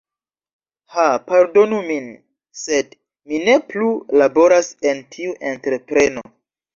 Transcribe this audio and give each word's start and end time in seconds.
"Ha 0.93 1.03
pardonu 1.25 1.81
min, 1.89 2.07
sed 2.61 2.95
mi 3.33 3.41
ne 3.49 3.57
plu 3.73 3.91
laboras 4.23 4.71
en 4.93 5.05
tiu 5.17 5.37
entrepreno. 5.51 6.25